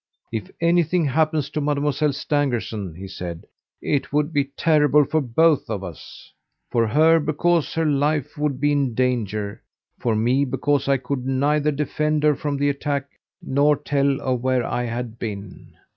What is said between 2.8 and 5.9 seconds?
he said, 'it would be terrible for both of